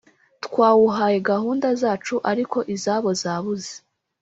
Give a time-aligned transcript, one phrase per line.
[0.45, 3.73] Twawuhaye gahunda zacu ariko izabo zabuze